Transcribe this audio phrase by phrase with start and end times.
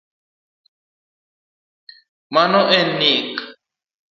[2.33, 3.33] Mano en nik